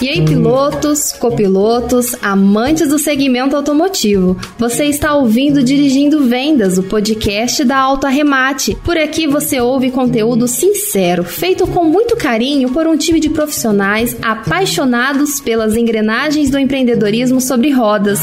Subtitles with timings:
[0.00, 7.62] E aí, pilotos, copilotos, amantes do segmento automotivo, você está ouvindo Dirigindo Vendas, o podcast
[7.62, 8.74] da Auto Arremate.
[8.82, 14.16] Por aqui você ouve conteúdo sincero, feito com muito carinho por um time de profissionais
[14.22, 18.20] apaixonados pelas engrenagens do empreendedorismo sobre rodas.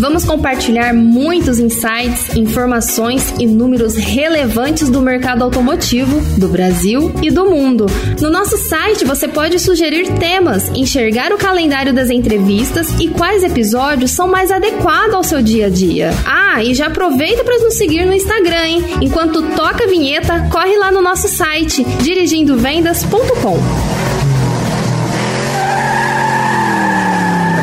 [0.00, 7.44] Vamos compartilhar muitos insights, informações e números relevantes do mercado automotivo do Brasil e do
[7.44, 7.84] mundo.
[8.18, 14.12] No nosso site você pode sugerir temas, enxergar o calendário das entrevistas e quais episódios
[14.12, 16.12] são mais adequados ao seu dia a dia.
[16.24, 18.84] Ah, e já aproveita para nos seguir no Instagram, hein?
[19.02, 23.58] Enquanto toca a vinheta, corre lá no nosso site dirigindovendas.com.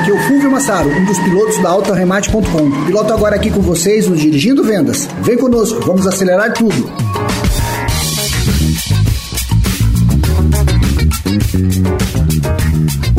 [0.08, 2.86] Aqui é o Fulvio Massaro, um dos pilotos da AutoRemate.com.
[2.88, 5.08] Piloto agora aqui com vocês no Dirigindo Vendas.
[5.22, 6.92] Vem conosco, vamos acelerar tudo.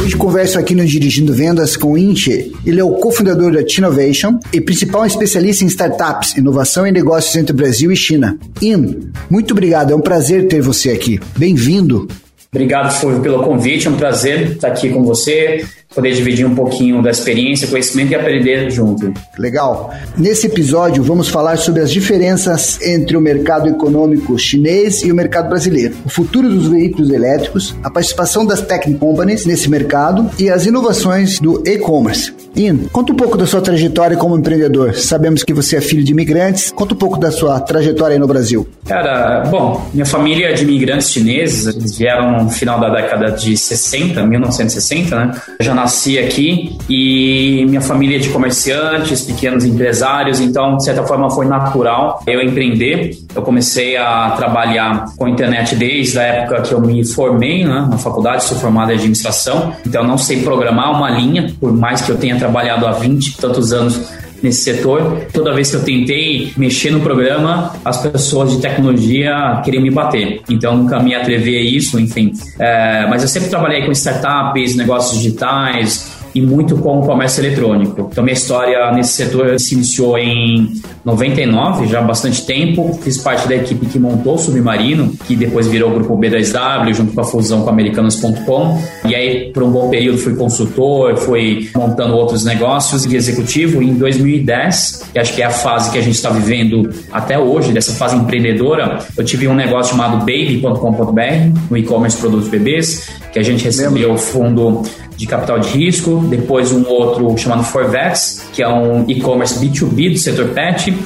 [0.03, 2.53] Hoje converso aqui no Dirigindo Vendas com o Inche.
[2.67, 7.53] Ele é o cofundador da Innovation e principal especialista em startups, inovação e negócios entre
[7.53, 8.37] Brasil e China.
[8.61, 11.21] In, muito obrigado, é um prazer ter você aqui.
[11.37, 12.09] Bem-vindo.
[12.51, 13.87] Obrigado, Fulvio, pelo convite.
[13.87, 15.65] É um prazer estar aqui com você,
[15.99, 19.13] poder dividir um pouquinho da experiência, conhecimento e aprender junto.
[19.37, 19.93] Legal.
[20.17, 25.49] Nesse episódio, vamos falar sobre as diferenças entre o mercado econômico chinês e o mercado
[25.49, 30.67] brasileiro, o futuro dos veículos elétricos, a participação das tech companies nesse mercado e as
[30.67, 32.33] inovações do e-commerce.
[32.55, 34.95] In, conta um pouco da sua trajetória como empreendedor.
[34.95, 36.73] Sabemos que você é filho de imigrantes.
[36.73, 38.69] Conta um pouco da sua trajetória aí no Brasil.
[38.85, 41.67] Cara, bom, minha família é de imigrantes chineses.
[41.67, 45.41] Eles vieram no final da década de 60, 1960, né?
[45.59, 51.03] Eu já nasci aqui e minha família é de comerciantes, pequenos empresários, então, de certa
[51.05, 53.17] forma, foi natural eu empreender.
[53.35, 57.97] Eu comecei a trabalhar com internet desde a época que eu me formei né, na
[57.97, 62.19] faculdade, sou formado em administração, então não sei programar uma linha, por mais que eu
[62.19, 63.99] tenha trabalhado há 20 e tantos anos
[64.43, 65.27] nesse setor.
[65.33, 70.41] Toda vez que eu tentei mexer no programa, as pessoas de tecnologia queriam me bater.
[70.49, 72.33] Então nunca me atrevi a isso, enfim.
[72.59, 78.09] É, mas eu sempre trabalhei com startups, negócios digitais, e muito com o comércio eletrônico.
[78.13, 80.73] Então, minha história nesse setor se iniciou em
[81.05, 82.97] 99, já há bastante tempo.
[83.03, 87.13] Fiz parte da equipe que montou o Submarino, que depois virou o grupo B2W, junto
[87.13, 88.81] com a fusão com Americanos.com.
[89.05, 93.83] E aí, por um bom período, fui consultor, fui montando outros negócios de executivo.
[93.83, 97.37] E em 2010, que acho que é a fase que a gente está vivendo até
[97.37, 103.39] hoje, dessa fase empreendedora, eu tive um negócio chamado baby.com.br, no e-commerce produtos bebês, que
[103.39, 104.83] a gente recebeu o fundo
[105.17, 110.19] de capital de risco, depois um outro chamado Forvex, que é um e-commerce B2B do
[110.19, 110.97] setor pet,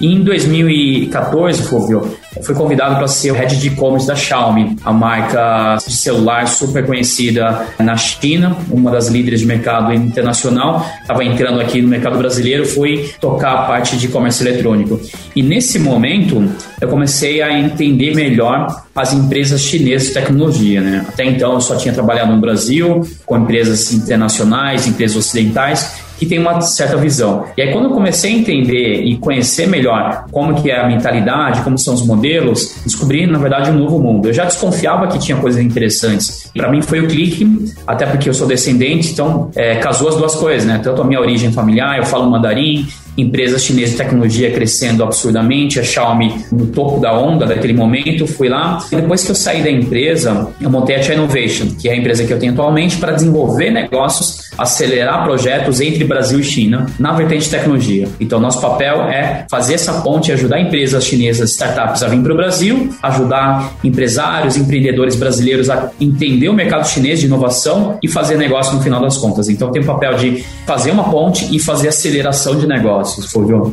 [0.00, 4.92] e em 2014, Fulvio, fui convidado para ser o head de e-commerce da Xiaomi, a
[4.92, 10.86] marca de celular super conhecida na China, uma das líderes de mercado internacional.
[11.00, 15.00] Estava entrando aqui no mercado brasileiro, fui tocar a parte de e-commerce eletrônico.
[15.34, 16.46] E nesse momento,
[16.80, 20.80] eu comecei a entender melhor as empresas chinesas de tecnologia.
[20.80, 21.06] Né?
[21.08, 26.38] Até então, eu só tinha trabalhado no Brasil, com empresas internacionais, empresas ocidentais, que tem
[26.38, 27.44] uma certa visão.
[27.56, 31.62] E aí, quando eu comecei a entender e conhecer melhor como que é a mentalidade,
[31.62, 34.28] como são os modelos, descobri, na verdade, um novo mundo.
[34.28, 36.50] Eu já desconfiava que tinha coisas interessantes.
[36.56, 40.34] Para mim foi o clique, até porque eu sou descendente, então é, casou as duas
[40.34, 40.80] coisas, né?
[40.82, 45.82] Tanto a minha origem familiar, eu falo mandarim, empresas chinesas de tecnologia crescendo absurdamente, a
[45.82, 48.78] Xiaomi no topo da onda daquele momento, fui lá.
[48.92, 51.96] E depois que eu saí da empresa, eu montei a China Innovation, que é a
[51.96, 57.12] empresa que eu tenho atualmente, para desenvolver negócios, acelerar projetos entre Brasil e China na
[57.12, 58.08] vertente de tecnologia.
[58.20, 62.32] Então, nosso papel é fazer essa ponte e ajudar empresas chinesas, startups a vir para
[62.32, 68.36] o Brasil, ajudar empresários, empreendedores brasileiros a entender o mercado chinês de inovação e fazer
[68.36, 69.48] negócio no final das contas.
[69.48, 73.05] Então, tem o papel de fazer uma ponte e fazer aceleração de negócio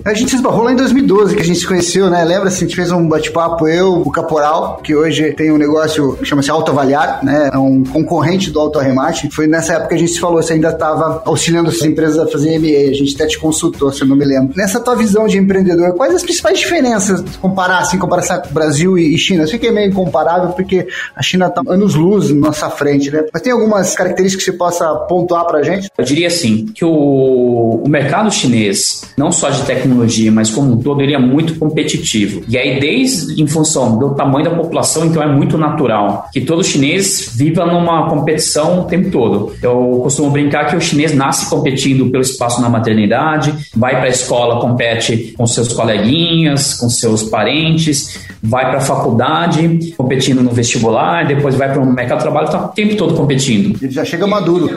[0.05, 2.23] A gente se esbarrou lá em 2012, que a gente se conheceu, né?
[2.23, 2.47] Lembra?
[2.47, 6.25] Assim, a gente fez um bate-papo, eu, o Caporal, que hoje tem um negócio que
[6.25, 7.49] chama-se Autoavaliar, né?
[7.53, 9.29] É um concorrente do Auto Arremate.
[9.31, 12.27] Foi nessa época que a gente se falou, você ainda estava auxiliando as empresas a
[12.27, 12.89] fazer MA.
[12.89, 14.53] A gente até te consultou, se eu não me lembro.
[14.55, 19.43] Nessa tua visão de empreendedor, quais as principais diferenças, comparar, assim, comparar Brasil e China?
[19.43, 23.25] Eu sei que é meio incomparável, porque a China está anos-luz na nossa frente, né?
[23.31, 25.89] Mas tem algumas características que você possa pontuar pra gente?
[25.97, 30.77] Eu diria assim, que o, o mercado chinês não só de tecnologia, mas como um
[30.77, 32.41] todo, ele é muito competitivo.
[32.45, 36.61] E aí, desde em função do tamanho da população, então é muito natural que todo
[36.61, 39.53] chinês viva numa competição o tempo todo.
[39.61, 44.09] Eu costumo brincar que o chinês nasce competindo pelo espaço na maternidade, vai para a
[44.09, 51.25] escola, compete com seus coleguinhas, com seus parentes, vai para a faculdade competindo no vestibular,
[51.25, 53.77] depois vai para o mercado de trabalho, está o tempo todo competindo.
[53.81, 54.69] Ele já chega maduro.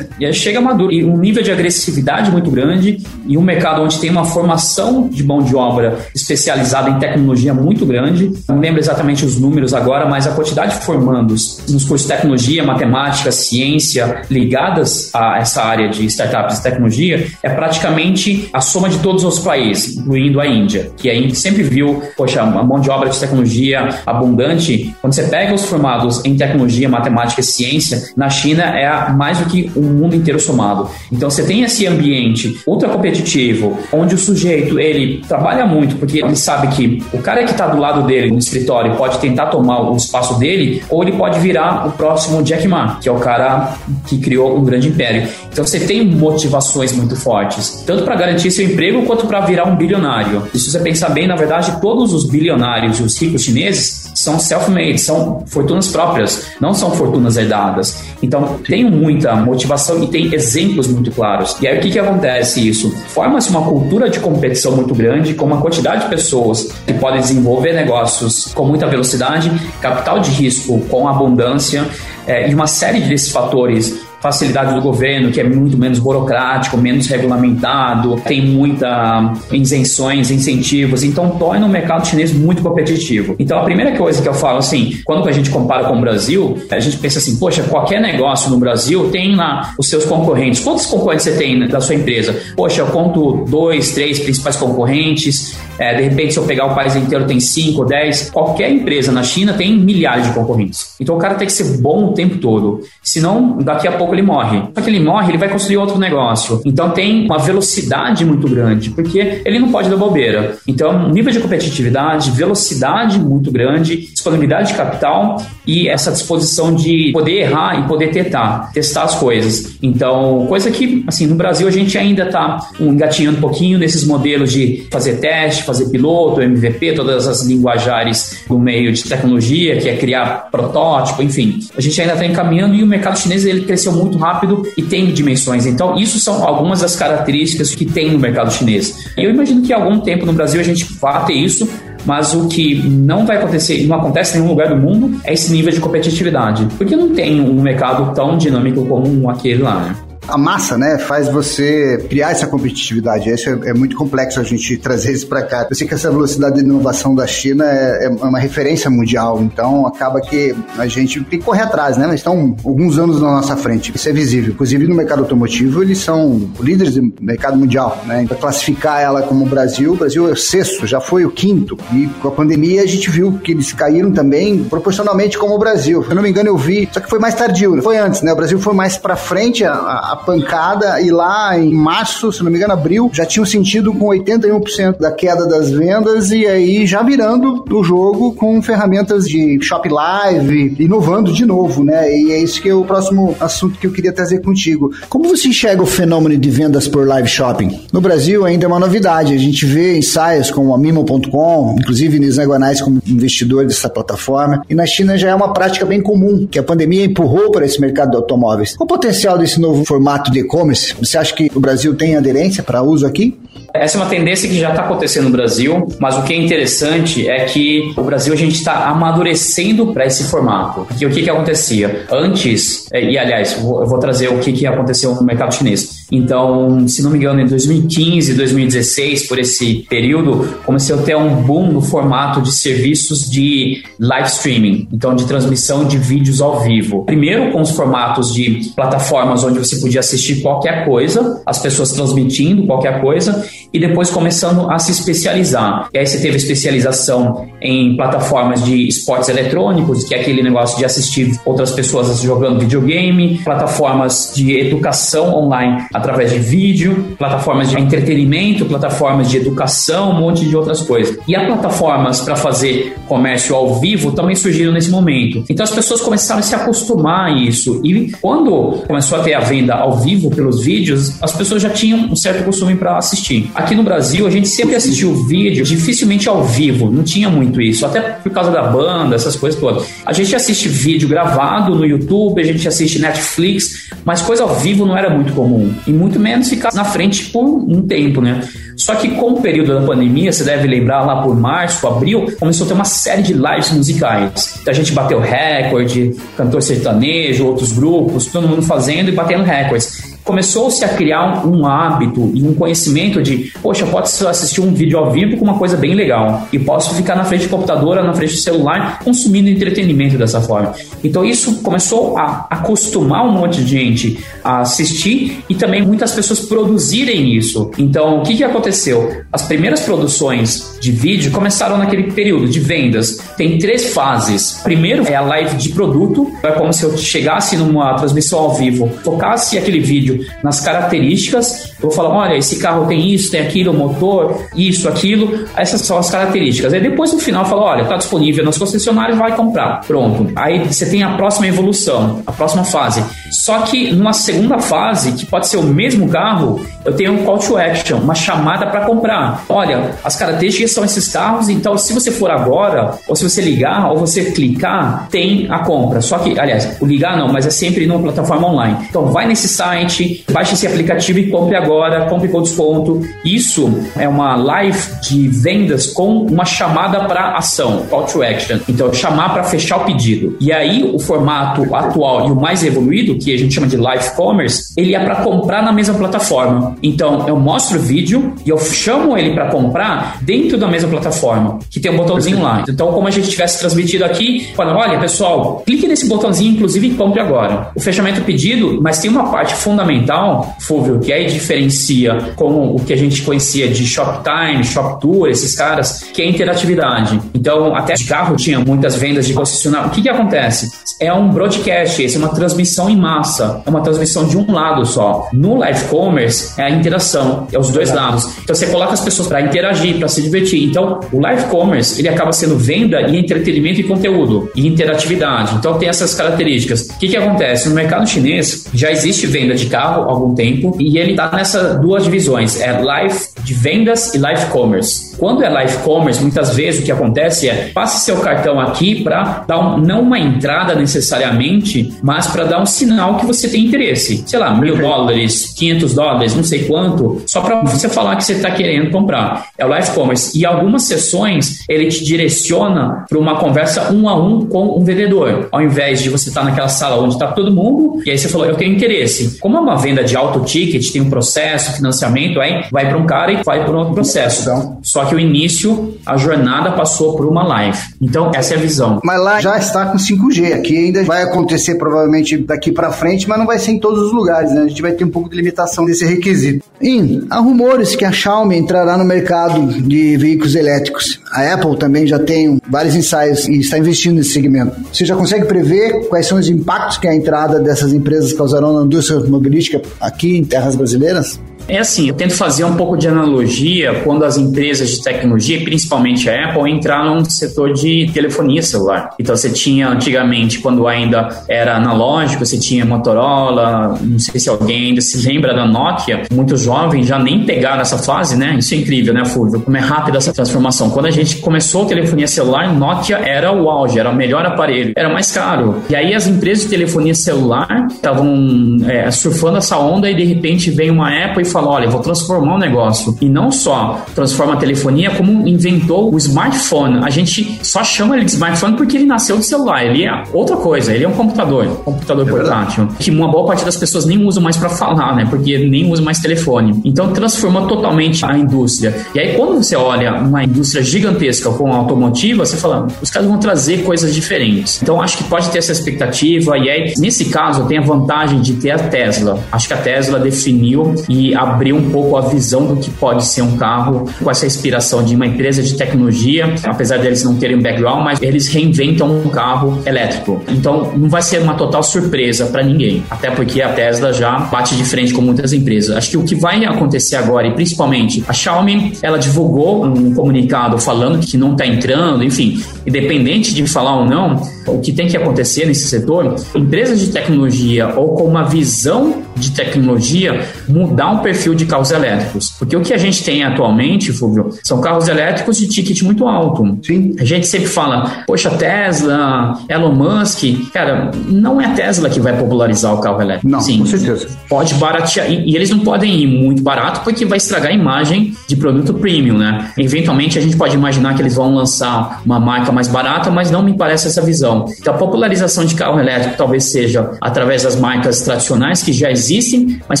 [0.18, 0.90] e aí chega maduro.
[0.90, 5.24] E um nível de agressividade muito grande e um mercado onde tem uma formação de
[5.24, 8.32] mão de obra especializada em tecnologia muito grande.
[8.48, 12.64] Não lembro exatamente os números agora, mas a quantidade de formandos nos cursos de tecnologia,
[12.64, 18.98] matemática, ciência ligadas a essa área de startups e tecnologia é praticamente a soma de
[18.98, 22.90] todos os países, incluindo a Índia, que a Índia sempre viu, poxa, a mão de
[22.90, 24.94] obra de tecnologia abundante.
[25.00, 29.46] Quando você pega os formados em tecnologia, matemática e ciência, na China é mais do
[29.46, 30.88] que o mundo inteiro somado.
[31.10, 36.36] Então você tem esse ambiente ultra competitivo, onde o sujeito ele trabalha muito porque ele
[36.36, 39.96] sabe que o cara que está do lado dele no escritório pode tentar tomar o
[39.96, 43.74] espaço dele, ou ele pode virar o próximo Jack Ma, que é o cara
[44.06, 45.28] que criou um grande império.
[45.52, 49.76] Então você tem motivações muito fortes, tanto para garantir seu emprego quanto para virar um
[49.76, 50.42] bilionário.
[50.52, 54.38] E se você pensar bem, na verdade, todos os bilionários e os ricos chineses são
[54.38, 58.04] self-made, são fortunas próprias, não são fortunas herdadas.
[58.22, 61.56] Então, tem muita motivação e tem exemplos muito claros.
[61.60, 62.90] E aí, o que, que acontece isso?
[63.08, 67.74] Forma-se uma cultura de competição muito grande, com uma quantidade de pessoas que podem desenvolver
[67.74, 71.84] negócios com muita velocidade, capital de risco com abundância
[72.26, 77.06] é, e uma série desses fatores facilidade do governo, que é muito menos burocrático, menos
[77.08, 83.36] regulamentado, tem muita isenções, incentivos, então torna o mercado chinês muito competitivo.
[83.38, 86.56] Então a primeira coisa que eu falo assim, quando a gente compara com o Brasil,
[86.70, 90.60] a gente pensa assim, poxa, qualquer negócio no Brasil tem lá os seus concorrentes.
[90.60, 92.34] Quantos concorrentes você tem da sua empresa?
[92.56, 96.94] Poxa, eu conto dois, três principais concorrentes, é, de repente, se eu pegar o país
[96.94, 98.30] inteiro, tem 5, 10.
[98.30, 100.94] Qualquer empresa na China tem milhares de concorrentes.
[101.00, 102.80] Então o cara tem que ser bom o tempo todo.
[103.02, 104.62] Senão, daqui a pouco ele morre.
[104.74, 106.60] Só que ele morre, ele vai construir outro negócio.
[106.64, 110.56] Então tem uma velocidade muito grande, porque ele não pode dar bobeira.
[110.66, 117.40] Então, nível de competitividade, velocidade muito grande, disponibilidade de capital e essa disposição de poder
[117.42, 119.76] errar e poder tentar, testar as coisas.
[119.82, 124.52] Então, coisa que, assim, no Brasil a gente ainda está engatinhando um pouquinho nesses modelos
[124.52, 129.96] de fazer teste, fazer piloto, MVP, todas as linguajares do meio de tecnologia, que é
[129.96, 131.58] criar protótipo, enfim.
[131.76, 135.12] A gente ainda está encaminhando e o mercado chinês ele cresceu muito rápido e tem
[135.12, 135.66] dimensões.
[135.66, 139.10] Então, isso são algumas das características que tem no mercado chinês.
[139.16, 141.68] E eu imagino que algum tempo no Brasil a gente vá ter isso,
[142.04, 145.50] mas o que não vai acontecer, não acontece em nenhum lugar do mundo, é esse
[145.52, 146.66] nível de competitividade.
[146.76, 149.96] Porque não tem um mercado tão dinâmico como aquele lá, né?
[150.28, 153.28] A massa, né, faz você criar essa competitividade.
[153.30, 155.66] Isso é, é muito complexo a gente trazer isso para cá.
[155.68, 159.86] Eu sei que essa velocidade de inovação da China é, é, uma referência mundial, então
[159.86, 162.06] acaba que a gente tem que correr atrás, né?
[162.06, 163.92] Eles estão alguns anos na nossa frente.
[163.94, 164.52] Isso é visível.
[164.52, 168.24] Inclusive no mercado automotivo, eles são líderes do mercado mundial, né?
[168.26, 171.78] Para classificar ela como o Brasil, o Brasil é o sexto, já foi o quinto.
[171.92, 176.02] E com a pandemia a gente viu que eles caíram também proporcionalmente como o Brasil.
[176.04, 178.32] Se eu não me engano, eu vi, só que foi mais tardio, foi antes, né?
[178.32, 182.42] O Brasil foi mais para frente a, a a pancada e lá em março, se
[182.42, 186.86] não me engano, abril, já tinham sentido com 81% da queda das vendas e aí
[186.86, 192.10] já virando o jogo com ferramentas de Shop Live, inovando de novo, né?
[192.16, 194.92] E é isso que é o próximo assunto que eu queria trazer contigo.
[195.08, 197.80] Como você enxerga o fenômeno de vendas por live shopping?
[197.92, 202.46] No Brasil ainda é uma novidade, a gente vê ensaios como a Mimo.com, inclusive Nizam
[202.46, 206.58] Guanais como investidor dessa plataforma, e na China já é uma prática bem comum, que
[206.58, 208.76] a pandemia empurrou para esse mercado de automóveis.
[208.78, 210.94] O potencial desse novo formato formato de e-commerce?
[211.00, 213.38] Você acha que o Brasil tem aderência para uso aqui?
[213.72, 217.28] Essa é uma tendência que já está acontecendo no Brasil, mas o que é interessante
[217.28, 220.84] é que o Brasil a gente está amadurecendo para esse formato.
[220.86, 222.06] Porque o que, que acontecia?
[222.08, 226.03] Antes, é, e aliás, eu vou trazer o que, que aconteceu no mercado chinês.
[226.16, 231.42] Então, se não me engano, em 2015, 2016, por esse período, começou a ter um
[231.42, 237.04] boom no formato de serviços de live streaming, então de transmissão de vídeos ao vivo.
[237.04, 242.64] Primeiro com os formatos de plataformas onde você podia assistir qualquer coisa, as pessoas transmitindo
[242.64, 245.88] qualquer coisa, e depois começando a se especializar.
[245.92, 250.84] E aí você teve especialização em plataformas de esportes eletrônicos, que é aquele negócio de
[250.84, 258.66] assistir outras pessoas jogando videogame, plataformas de educação online através de vídeo, plataformas de entretenimento,
[258.66, 261.18] plataformas de educação, um monte de outras coisas.
[261.26, 265.44] E as plataformas para fazer comércio ao vivo também surgiram nesse momento.
[265.48, 267.80] Então as pessoas começaram a se acostumar a isso.
[267.82, 272.00] E quando começou a ter a venda ao vivo pelos vídeos, as pessoas já tinham
[272.00, 273.50] um certo costume para assistir.
[273.54, 277.86] Aqui no Brasil, a gente sempre assistiu vídeo, dificilmente ao vivo, não tinha muito isso,
[277.86, 279.88] até por causa da banda, essas coisas todas.
[280.04, 284.84] A gente assiste vídeo gravado no YouTube, a gente assiste Netflix, mas coisa ao vivo
[284.84, 285.72] não era muito comum.
[285.86, 288.40] E muito menos ficar na frente por um tempo, né?
[288.76, 292.64] Só que com o período da pandemia, você deve lembrar lá por março, abril, começou
[292.64, 294.60] a ter uma série de lives musicais.
[294.66, 300.84] A gente bateu recorde, cantor sertanejo, outros grupos, todo mundo fazendo e batendo recordes começou-se
[300.84, 305.10] a criar um, um, hábito e um conhecimento de, poxa, posso assistir um vídeo ao
[305.10, 308.34] vivo com uma coisa bem legal e posso ficar na frente do computador na frente
[308.34, 310.74] do celular consumindo entretenimento dessa forma.
[311.02, 316.40] Então isso começou a acostumar um monte de gente a assistir e também muitas pessoas
[316.40, 317.70] produzirem isso.
[317.76, 319.24] Então o que, que aconteceu?
[319.32, 323.16] As primeiras produções de vídeo começaram naquele período de vendas.
[323.36, 324.60] Tem três fases.
[324.62, 328.88] Primeiro é a live de produto, é como se eu chegasse numa transmissão ao vivo,
[329.02, 333.40] tocasse aquele vídeo vídeo nas características, eu vou falar, olha, esse carro tem isso, tem
[333.40, 336.72] aquilo, motor, isso, aquilo, essas são as características.
[336.72, 339.80] Aí depois no final fala, olha, está disponível nas concessionárias, vai comprar.
[339.86, 340.32] Pronto.
[340.36, 343.04] Aí você tem a próxima evolução, a próxima fase.
[343.30, 347.38] Só que numa segunda fase, que pode ser o mesmo carro, eu tenho um call
[347.38, 349.44] to action, uma chamada para comprar.
[349.48, 353.90] Olha, as características são esses carros, então se você for agora, ou se você ligar,
[353.90, 356.00] ou você clicar, tem a compra.
[356.00, 358.86] Só que, aliás, o ligar não, mas é sempre numa plataforma online.
[358.88, 363.00] Então vai nesse site, baixe esse aplicativo e compre agora, compre com desconto.
[363.24, 368.58] Isso é uma live de vendas com uma chamada para ação, call to action.
[368.68, 370.36] Então, chamar para fechar o pedido.
[370.40, 374.10] E aí, o formato atual e o mais evoluído, que a gente chama de live
[374.16, 376.76] commerce, ele é para comprar na mesma plataforma.
[376.82, 381.58] Então, eu mostro o vídeo e eu chamo ele para comprar dentro da mesma plataforma,
[381.70, 382.64] que tem um botãozinho lá.
[382.68, 386.94] Então, como a gente tivesse transmitido aqui, falando, olha, pessoal, clique nesse botãozinho, inclusive, e
[386.94, 387.70] compre agora.
[387.74, 392.80] O fechamento do pedido, mas tem uma parte fundamental, Fúvio, que aí diferencia com o
[392.80, 397.20] que a gente conhecia de Shoptime, Shoptour, esses caras, que é a interatividade.
[397.34, 399.88] Então, até de carro tinha muitas vendas de concessionário.
[399.88, 400.70] O que que acontece?
[401.00, 404.84] É um broadcast, esse é uma transmissão em massa, é uma transmissão de um lado
[404.86, 405.28] só.
[405.32, 408.38] No live commerce, é a interação, é os dois lados.
[408.42, 410.53] Então você coloca as pessoas para interagir, para se divertir.
[410.62, 415.54] Então o live commerce ele acaba sendo venda e entretenimento e conteúdo e interatividade.
[415.56, 416.88] Então tem essas características.
[416.90, 418.66] O que, que acontece no mercado chinês?
[418.72, 422.72] Já existe venda de carro há algum tempo e ele está nessas duas divisões: é
[422.72, 425.16] live de vendas e live commerce.
[425.16, 429.44] Quando é live commerce, muitas vezes o que acontece é passe seu cartão aqui para
[429.46, 434.24] dar um, não uma entrada necessariamente, mas para dar um sinal que você tem interesse.
[434.26, 438.32] Sei lá, mil dólares, 500 dólares, não sei quanto, só para você falar que você
[438.32, 439.46] está querendo comprar.
[439.56, 440.38] É o live commerce.
[440.38, 445.48] E algumas sessões ele te direciona para uma conversa um a um com um vendedor,
[445.52, 448.28] ao invés de você estar tá naquela sala onde está todo mundo e aí você
[448.28, 449.38] falou, eu tenho interesse.
[449.38, 453.06] Como é uma venda de alto ticket, tem um processo, financiamento, aí vai para um
[453.06, 454.42] cara e vai para outro processo.
[454.42, 457.78] Então, só que o início, a jornada passou por uma live.
[458.00, 459.00] Então, essa é a visão.
[459.02, 460.52] Mas lá já está com 5G.
[460.54, 464.12] Aqui ainda vai acontecer provavelmente daqui para frente, mas não vai ser em todos os
[464.12, 464.62] lugares, né?
[464.62, 466.64] A gente vai ter um pouco de limitação desse requisito.
[466.80, 471.20] E há rumores que a Xiaomi entrará no mercado de veículos elétricos.
[471.32, 474.76] A Apple também já tem vários ensaios e está investindo nesse segmento.
[474.92, 478.84] Você já consegue prever quais são os impactos que a entrada dessas empresas causarão na
[478.84, 481.40] indústria automobilística aqui em terras brasileiras?
[481.66, 486.28] É assim, eu tento fazer um pouco de analogia quando as empresas de tecnologia, principalmente
[486.28, 489.10] a Apple, entraram no setor de telefonia celular.
[489.18, 494.88] Então você tinha antigamente, quando ainda era analógico, você tinha Motorola, não sei se alguém
[494.88, 498.56] ainda se lembra da Nokia, muitos jovens já nem pegaram essa fase, né?
[498.58, 499.60] Isso é incrível, né, Fulvio?
[499.60, 500.90] Como é rápida essa transformação.
[500.90, 504.92] Quando a gente começou a telefonia celular, Nokia era o auge, era o melhor aparelho,
[504.94, 505.82] era mais caro.
[505.88, 510.70] E aí as empresas de telefonia celular estavam é, surfando essa onda e de repente
[510.70, 513.16] vem uma Apple e fala: olha, vou transformar o negócio.
[513.20, 517.00] E não só transforma a telefonia, como inventou o smartphone.
[517.04, 519.84] A gente só chama ele de smartphone porque ele nasceu do celular.
[519.84, 522.88] Ele é outra coisa, ele é um computador, um computador é portátil.
[522.98, 525.26] Que uma boa parte das pessoas nem usam mais para falar, né?
[525.30, 526.80] Porque nem usa mais telefone.
[526.84, 528.94] Então transformou totalmente a indústria.
[529.14, 533.28] E aí, quando você olha uma indústria gigantesca como a automotiva, você fala, os caras
[533.28, 534.82] vão trazer coisas diferentes.
[534.82, 536.58] Então acho que pode ter essa expectativa.
[536.58, 539.38] E aí, nesse caso, tem a vantagem de ter a Tesla.
[539.52, 543.24] Acho que a Tesla definiu e a abrir um pouco a visão do que pode
[543.24, 547.60] ser um carro com essa inspiração de uma empresa de tecnologia, apesar deles não terem
[547.60, 550.42] background, mas eles reinventam um carro elétrico.
[550.48, 554.76] Então, não vai ser uma total surpresa para ninguém, até porque a Tesla já bate
[554.76, 555.96] de frente com muitas empresas.
[555.96, 560.78] Acho que o que vai acontecer agora, e principalmente a Xiaomi, ela divulgou um comunicado
[560.78, 565.16] falando que não está entrando, enfim, independente de falar ou não, o que tem que
[565.16, 571.54] acontecer nesse setor, empresas de tecnologia ou com uma visão de tecnologia mudar um perfil
[571.54, 572.50] de carros elétricos.
[572.58, 576.78] Porque o que a gente tem atualmente, Fulvio, são carros elétricos de ticket muito alto.
[576.82, 577.14] Sim.
[577.18, 580.44] A gente sempre fala, poxa, Tesla, Elon Musk.
[580.72, 583.48] Cara, não é a Tesla que vai popularizar o carro elétrico.
[583.48, 584.28] Não, Sim, com certeza.
[584.48, 585.30] Pode baratear.
[585.30, 588.94] E, e eles não podem ir muito barato porque vai estragar a imagem de produto
[588.94, 589.72] premium, né?
[589.76, 593.62] Eventualmente a gente pode imaginar que eles vão lançar uma marca mais barata, mas não
[593.62, 594.53] me parece essa visão.
[594.78, 599.80] Então a popularização de carro elétrico talvez seja através das marcas tradicionais que já existem,
[599.88, 600.00] mas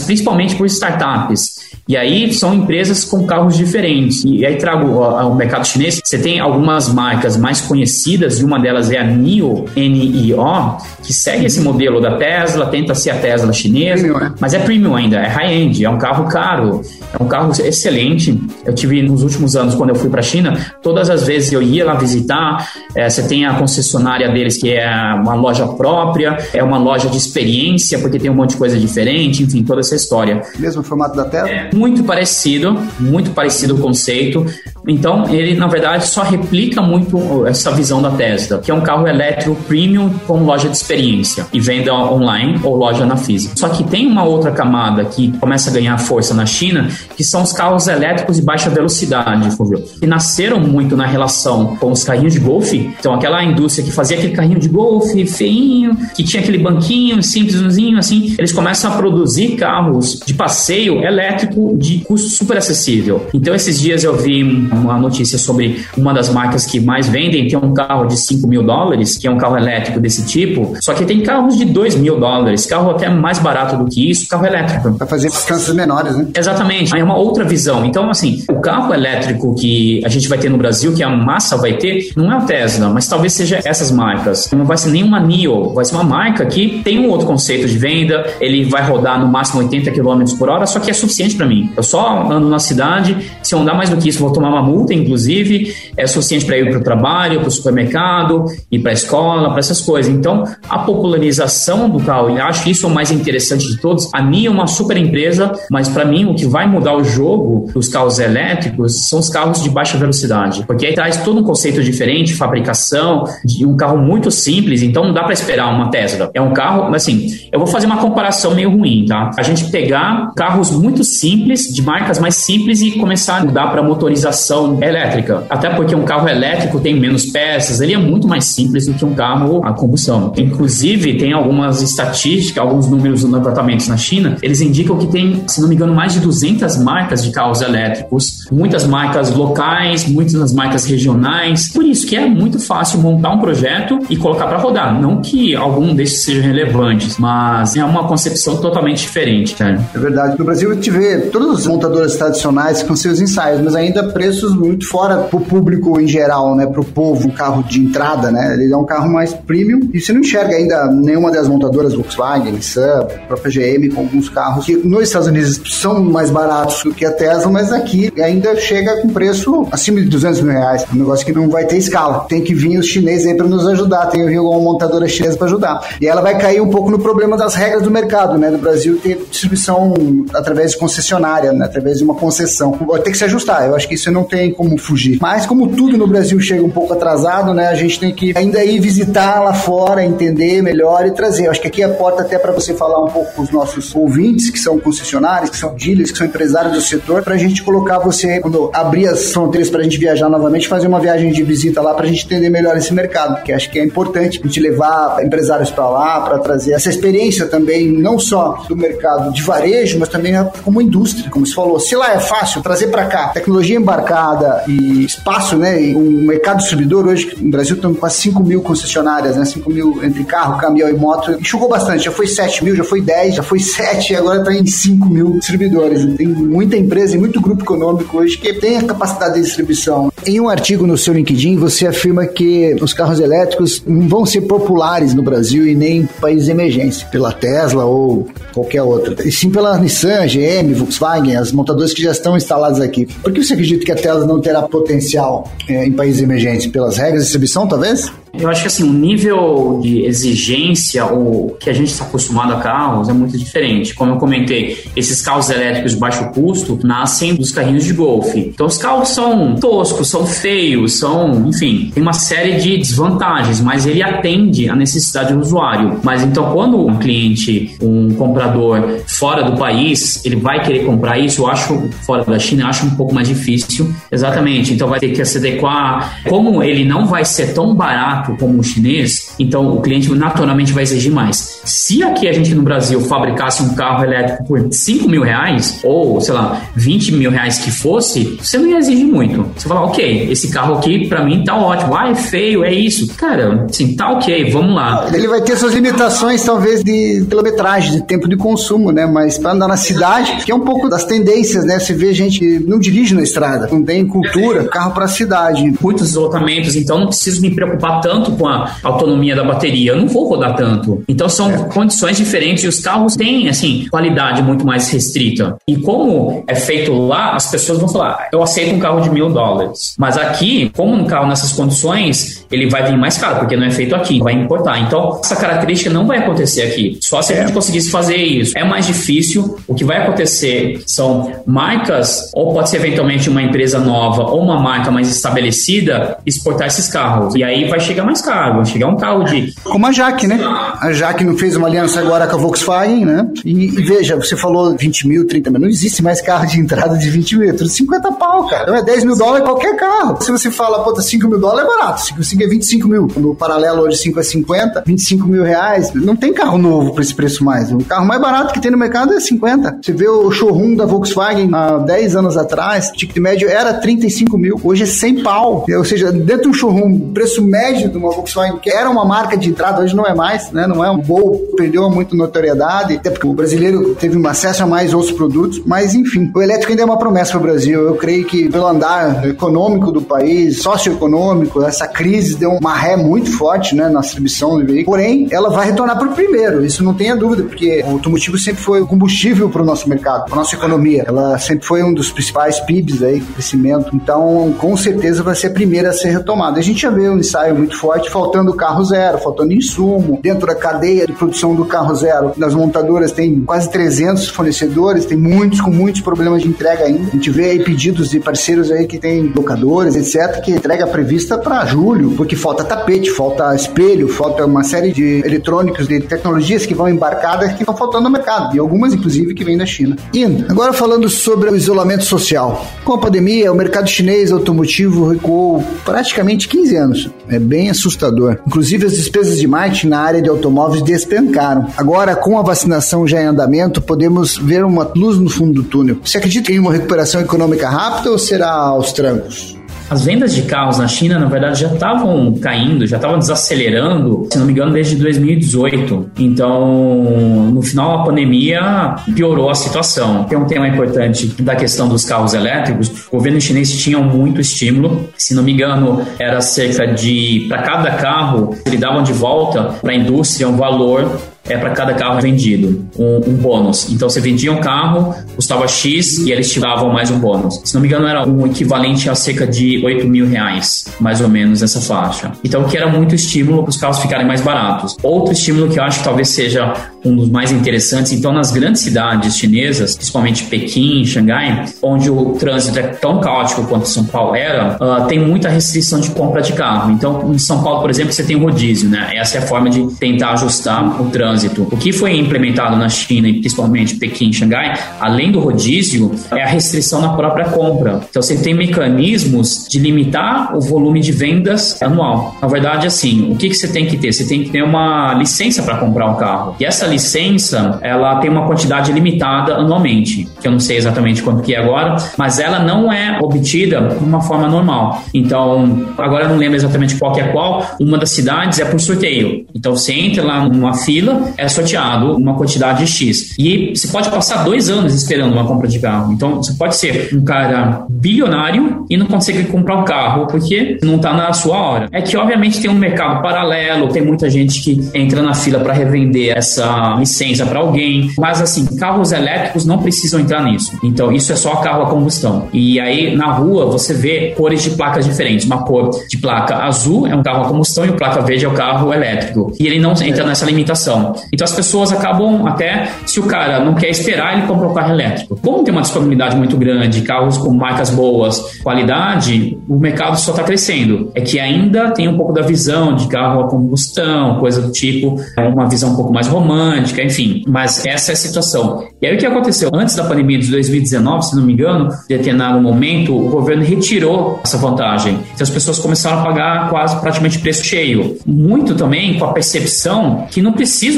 [0.00, 1.73] principalmente por startups.
[1.86, 4.24] E aí são empresas com carros diferentes.
[4.24, 6.00] E aí trago o mercado chinês.
[6.02, 11.44] Você tem algumas marcas mais conhecidas, e uma delas é a NIO, N-I-O, que segue
[11.44, 14.34] esse modelo da Tesla, tenta ser a Tesla chinesa, premium, né?
[14.40, 16.80] mas é premium ainda, é high-end, é um carro caro,
[17.12, 18.40] é um carro excelente.
[18.64, 21.60] Eu tive nos últimos anos, quando eu fui para a China, todas as vezes eu
[21.60, 26.62] ia lá visitar, é, você tem a concessionária deles, que é uma loja própria, é
[26.62, 30.40] uma loja de experiência, porque tem um monte de coisa diferente, enfim, toda essa história.
[30.58, 31.50] Mesmo formato da Tesla?
[31.50, 34.46] É, muito parecido, muito parecido o conceito.
[34.86, 39.06] Então, ele, na verdade, só replica muito essa visão da Tesla, que é um carro
[39.06, 43.54] elétrico premium com loja de experiência e venda online ou loja na física.
[43.56, 47.42] Só que tem uma outra camada que começa a ganhar força na China, que são
[47.42, 49.56] os carros elétricos de baixa velocidade,
[49.98, 52.94] que nasceram muito na relação com os carrinhos de golfe.
[52.98, 57.98] Então, aquela indústria que fazia aquele carrinho de golfe feinho, que tinha aquele banquinho simplesinho,
[57.98, 63.26] assim, eles começam a produzir carros de passeio elétrico de custo super acessível.
[63.32, 64.42] Então, esses dias eu vi
[64.74, 68.62] uma notícia sobre uma das marcas que mais vendem, tem um carro de 5 mil
[68.62, 72.18] dólares, que é um carro elétrico desse tipo, só que tem carros de 2 mil
[72.18, 74.94] dólares, carro até mais barato do que isso, carro elétrico.
[74.94, 76.26] Para fazer distâncias menores, né?
[76.36, 76.94] Exatamente.
[76.94, 77.84] Aí é uma outra visão.
[77.84, 81.56] Então, assim, o carro elétrico que a gente vai ter no Brasil, que a massa
[81.56, 84.50] vai ter, não é o Tesla, mas talvez seja essas marcas.
[84.52, 87.76] Não vai ser nenhuma NIO, vai ser uma marca que tem um outro conceito de
[87.78, 91.46] venda, ele vai rodar no máximo 80 km por hora, só que é suficiente para
[91.46, 91.70] mim.
[91.76, 94.62] Eu só ando na cidade, se eu andar mais do que isso, vou tomar uma
[94.64, 98.94] multa, inclusive, é suficiente para ir para o trabalho, para o supermercado, ir para a
[98.94, 100.12] escola, para essas coisas.
[100.12, 104.08] Então, a popularização do carro, eu acho que isso é o mais interessante de todos.
[104.12, 107.70] A NIO é uma super empresa, mas para mim o que vai mudar o jogo
[107.72, 111.82] dos carros elétricos são os carros de baixa velocidade, porque aí traz todo um conceito
[111.82, 116.30] diferente, fabricação, de um carro muito simples, então não dá para esperar uma Tesla.
[116.34, 119.30] É um carro, assim, eu vou fazer uma comparação meio ruim, tá?
[119.36, 123.82] A gente pegar carros muito simples, de marcas mais simples e começar a mudar para
[123.82, 125.44] motorização elétrica.
[125.48, 129.04] Até porque um carro elétrico tem menos peças, ele é muito mais simples do que
[129.04, 130.32] um carro a combustão.
[130.36, 135.60] Inclusive, tem algumas estatísticas, alguns números dos levantamentos na China, eles indicam que tem, se
[135.60, 140.84] não me engano, mais de 200 marcas de carros elétricos, muitas marcas locais, muitas marcas
[140.84, 141.68] regionais.
[141.72, 145.00] Por isso que é muito fácil montar um projeto e colocar para rodar.
[145.00, 149.54] Não que algum desses sejam relevantes, mas é uma concepção totalmente diferente.
[149.54, 149.80] Cara.
[149.94, 150.38] É verdade.
[150.38, 154.43] No Brasil, a gente vê todas as montadoras tradicionais com seus ensaios, mas ainda preços
[154.52, 156.66] muito fora pro público em geral, né?
[156.66, 158.54] Pro povo, um carro de entrada, né?
[158.54, 162.52] Ele é um carro mais premium e você não enxerga ainda nenhuma das montadoras Volkswagen,
[162.52, 167.04] Nissan, própria GM com alguns carros que nos Estados Unidos são mais baratos do que
[167.04, 170.84] a Tesla, mas aqui ainda chega com preço acima de 200 mil reais.
[170.92, 172.26] Um negócio que não vai ter escala.
[172.28, 174.06] Tem que vir os chineses aí para nos ajudar.
[174.06, 175.96] Tem que vir uma montadora chinesa para ajudar.
[176.00, 178.50] E ela vai cair um pouco no problema das regras do mercado, né?
[178.50, 179.94] Do Brasil ter distribuição
[180.34, 181.64] através de concessionária, né?
[181.64, 182.72] através de uma concessão.
[182.86, 183.66] Vai ter que se ajustar.
[183.66, 185.18] Eu acho que isso tem como fugir.
[185.20, 187.68] Mas como tudo no Brasil chega um pouco atrasado, né?
[187.68, 191.46] A gente tem que ainda ir visitar lá fora, entender melhor e trazer.
[191.46, 193.50] Eu acho que aqui é a porta até para você falar um pouco com os
[193.50, 197.38] nossos ouvintes, que são concessionários, que são dealers, que são empresários do setor, para a
[197.38, 201.32] gente colocar você, quando abrir as fronteiras para a gente viajar novamente, fazer uma viagem
[201.32, 204.40] de visita lá para a gente entender melhor esse mercado, que acho que é importante
[204.42, 209.32] a gente levar empresários para lá, para trazer essa experiência também, não só do mercado
[209.32, 211.78] de varejo, mas também como indústria, como você falou.
[211.78, 215.82] Se lá é fácil, trazer para cá tecnologia embarcada bancada e espaço, né?
[215.82, 219.44] E um mercado distribuidor hoje, no Brasil, tem quase 5 mil concessionárias, né?
[219.44, 221.32] 5 mil entre carro, caminhão e moto.
[221.32, 224.64] Enxugou bastante, já foi 7 mil, já foi 10, já foi 7, agora está em
[224.64, 226.04] 5 mil distribuidores.
[226.16, 230.12] Tem muita empresa e muito grupo econômico hoje que tem a capacidade de distribuição.
[230.26, 234.42] Em um artigo no seu LinkedIn, você afirma que os carros elétricos não vão ser
[234.42, 239.50] populares no Brasil e nem em países emergentes, pela Tesla ou qualquer outra, e sim
[239.50, 243.06] pela Nissan, GM, Volkswagen, as montadoras que já estão instaladas aqui.
[243.22, 246.66] Por que você acredita que a Tesla não terá potencial é, em países emergentes?
[246.66, 248.12] Pelas regras de distribuição, talvez?
[248.38, 252.60] Eu acho que assim, o nível de exigência ou que a gente está acostumado a
[252.60, 253.94] carros é muito diferente.
[253.94, 258.40] Como eu comentei, esses carros elétricos de baixo custo nascem dos carrinhos de golfe.
[258.40, 263.86] Então os carros são toscos, são feios, são, enfim, tem uma série de desvantagens, mas
[263.86, 266.00] ele atende à necessidade do usuário.
[266.02, 271.42] Mas então quando um cliente, um comprador fora do país, ele vai querer comprar isso,
[271.42, 273.92] eu acho fora da China, eu acho um pouco mais difícil.
[274.10, 274.72] Exatamente.
[274.72, 276.20] Então vai ter que se adequar.
[276.28, 280.82] Como ele não vai ser tão barato como o chinês, então o cliente naturalmente vai
[280.82, 281.60] exigir mais.
[281.64, 286.20] Se aqui a gente no Brasil fabricasse um carro elétrico por 5 mil reais, ou
[286.20, 289.46] sei lá, 20 mil reais que fosse, você não ia exigir muito.
[289.56, 291.94] Você fala, ok, esse carro aqui para mim tá ótimo.
[291.94, 293.14] Ah, é feio, é isso.
[293.16, 295.08] Cara, assim, tá ok, vamos lá.
[295.12, 299.06] Ele vai ter suas limitações, talvez, de quilometragem, de tempo de consumo, né?
[299.06, 301.78] Mas para andar na cidade, que é um pouco das tendências, né?
[301.78, 305.72] Você vê gente que não dirige na estrada, não tem cultura, carro para cidade.
[305.80, 309.96] Muitos deslocamentos, então não preciso me preocupar tanto tanto com a autonomia da bateria, eu
[309.96, 311.02] não vou rodar tanto.
[311.08, 311.64] Então são é.
[311.64, 315.56] condições diferentes e os carros têm, assim, qualidade muito mais restrita.
[315.66, 319.30] E como é feito lá, as pessoas vão falar, eu aceito um carro de mil
[319.30, 319.94] dólares.
[319.98, 323.70] Mas aqui, como um carro nessas condições, ele vai vir mais caro, porque não é
[323.70, 324.78] feito aqui, vai importar.
[324.80, 326.98] Então, essa característica não vai acontecer aqui.
[327.02, 328.56] Só se a gente conseguisse fazer isso.
[328.56, 329.56] É mais difícil.
[329.66, 334.60] O que vai acontecer são marcas, ou pode ser eventualmente uma empresa nova, ou uma
[334.60, 337.34] marca mais estabelecida, exportar esses carros.
[337.34, 339.54] E aí vai chegar mais caro, vai chegar um carro de.
[339.62, 340.38] Como a Jaque, né?
[340.80, 343.28] A Jaque não fez uma aliança agora com a Volkswagen, né?
[343.44, 346.96] E, e, veja, você falou 20 mil, 30 mil, não existe mais carro de entrada
[346.96, 348.64] de 20 mil, é tudo 50 pau, cara.
[348.64, 350.20] Então é 10 mil dólares qualquer carro.
[350.20, 353.08] Se você fala, puta, 5 mil dólares é barato, 5, 5 é 25 mil.
[353.16, 355.92] No paralelo hoje 5 é 50, 25 mil reais.
[355.94, 357.70] Não tem carro novo por esse preço mais.
[357.72, 359.78] O carro mais barato que tem no mercado é 50.
[359.82, 364.36] Você vê o showroom da Volkswagen há 10 anos atrás, o ticket médio era 35
[364.38, 365.66] mil, hoje é 100 pau.
[365.68, 369.48] Ou seja, dentro do showroom, preço médio de uma Volkswagen, que era uma marca de
[369.48, 370.66] entrada, hoje não é mais, né?
[370.66, 374.66] Não é um Gol, perdeu muito notoriedade, até porque o brasileiro teve um acesso a
[374.66, 377.80] mais outros produtos, mas enfim, o elétrico ainda é uma promessa para o Brasil.
[377.82, 383.30] Eu creio que pelo andar econômico do país, socioeconômico, essa crise deu uma ré muito
[383.36, 384.84] forte, né, na distribuição do veículo.
[384.84, 388.62] Porém, ela vai retornar para o primeiro, isso não tenha dúvida, porque o automotivo sempre
[388.62, 391.04] foi o combustível para o nosso mercado, para nossa economia.
[391.06, 393.94] Ela sempre foi um dos principais PIBs aí, crescimento.
[393.94, 396.58] Então, com certeza vai ser a primeira a ser retomada.
[396.58, 400.18] A gente já vê um ensaio muito forte faltando carro zero, faltando insumo.
[400.22, 405.18] Dentro da cadeia de produção do carro zero, das montadoras tem quase 300 fornecedores, tem
[405.18, 407.08] muitos com muitos problemas de entrega ainda.
[407.08, 411.36] A gente vê aí pedidos de parceiros aí que tem locadores, etc, que entrega prevista
[411.36, 416.74] para julho, porque falta tapete, falta espelho, falta uma série de eletrônicos, de tecnologias que
[416.74, 419.94] vão embarcadas que estão faltando no mercado, e algumas inclusive que vêm da China.
[420.14, 422.64] Indo, agora falando sobre o isolamento social.
[422.82, 427.10] Com a pandemia, o mercado chinês automotivo recuou praticamente 15 anos.
[427.28, 428.38] É bem assustador.
[428.46, 431.68] Inclusive, as despesas de marketing na área de automóveis despencaram.
[431.76, 435.98] Agora, com a vacinação já em andamento, podemos ver uma luz no fundo do túnel.
[436.04, 439.56] Você acredita em uma recuperação econômica rápida ou será aos trancos?
[439.90, 444.38] As vendas de carros na China, na verdade, já estavam caindo, já estavam desacelerando, se
[444.38, 446.10] não me engano, desde 2018.
[446.18, 450.24] Então, no final da pandemia, piorou a situação.
[450.24, 453.06] Tem um tema importante da questão dos carros elétricos.
[453.08, 455.08] O governo chinês tinha muito estímulo.
[455.16, 459.92] Se não me engano, era cerca de, para cada carro, eles davam de volta para
[459.92, 463.90] a indústria um valor é para cada carro vendido, um, um, bônus.
[463.90, 467.60] Então você vendia um carro, custava X e eles te davam mais um bônus.
[467.64, 471.28] Se não me engano, era um equivalente a cerca de 8 mil reais, mais ou
[471.28, 472.32] menos essa faixa.
[472.42, 474.96] Então que era muito estímulo para os carros ficarem mais baratos.
[475.02, 476.72] Outro estímulo que eu acho que talvez seja
[477.04, 482.78] um dos mais interessantes, então nas grandes cidades chinesas, principalmente Pequim, Xangai, onde o trânsito
[482.78, 486.90] é tão caótico quanto São Paulo era, uh, tem muita restrição de compra de carro.
[486.90, 489.10] Então em São Paulo, por exemplo, você tem rodízio, né?
[489.14, 491.68] Essa é a forma de tentar ajustar o trânsito trânsito.
[491.70, 496.42] O que foi implementado na China e principalmente Pequim e Xangai, além do rodízio, é
[496.42, 498.00] a restrição na própria compra.
[498.08, 502.36] Então você tem mecanismos de limitar o volume de vendas anual.
[502.40, 504.12] Na verdade, assim, o que, que você tem que ter?
[504.12, 506.56] Você tem que ter uma licença para comprar um carro.
[506.60, 511.42] E essa licença, ela tem uma quantidade limitada anualmente, que eu não sei exatamente quanto
[511.42, 515.02] que é agora, mas ela não é obtida de uma forma normal.
[515.12, 518.80] Então, agora eu não lembro exatamente qual que é qual, uma das cidades é por
[518.80, 519.46] sorteio.
[519.54, 523.34] Então você entra lá numa fila, é sorteado uma quantidade X.
[523.38, 526.12] E você pode passar dois anos esperando uma compra de carro.
[526.12, 530.96] Então você pode ser um cara bilionário e não consegue comprar um carro porque não
[530.96, 531.88] está na sua hora.
[531.92, 535.72] É que obviamente tem um mercado paralelo, tem muita gente que entra na fila para
[535.72, 540.78] revender essa licença para alguém, mas assim, carros elétricos não precisam entrar nisso.
[540.82, 542.48] Então isso é só carro a combustão.
[542.52, 545.46] E aí na rua você vê cores de placas diferentes.
[545.46, 548.48] Uma cor de placa azul é um carro a combustão e o placa verde é
[548.48, 549.52] o carro elétrico.
[549.58, 551.13] E ele não entra nessa limitação.
[551.32, 554.92] Então as pessoas acabam até, se o cara não quer esperar, ele compra um carro
[554.92, 555.38] elétrico.
[555.40, 560.42] Como tem uma disponibilidade muito grande, carros com marcas boas, qualidade, o mercado só está
[560.42, 561.10] crescendo.
[561.14, 565.20] É que ainda tem um pouco da visão de carro a combustão, coisa do tipo,
[565.36, 567.42] é uma visão um pouco mais romântica, enfim.
[567.46, 568.84] Mas essa é a situação.
[569.00, 569.70] E aí o que aconteceu?
[569.72, 574.40] Antes da pandemia de 2019, se não me engano, em determinado momento, o governo retirou
[574.42, 575.14] essa vantagem.
[575.34, 578.16] Então as pessoas começaram a pagar quase praticamente preço cheio.
[578.26, 580.52] Muito também com a percepção que não